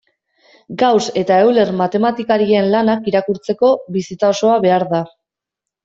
Gauss 0.81 1.09
eta 1.23 1.37
Euler 1.49 1.67
matematikarien 1.83 2.73
lanak 2.73 3.13
irakurtzeko 3.15 3.73
bizitza 3.99 4.35
osoa 4.35 4.61
behar 4.69 4.93
da. 4.99 5.09